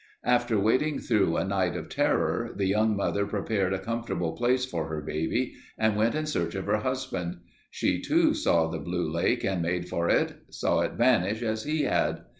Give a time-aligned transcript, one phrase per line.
[0.25, 4.87] After waiting through a night of terror, the young mother prepared a comfortable place for
[4.89, 7.37] her baby and went in search of her husband.
[7.69, 11.83] She too saw the blue lake and made for it, saw it vanish as he
[11.83, 12.21] had.